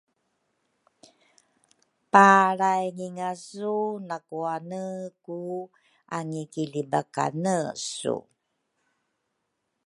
[2.11, 3.75] palraingingasu
[4.07, 4.83] nakuane
[5.23, 5.39] ku
[6.17, 8.17] angikilibakanesu.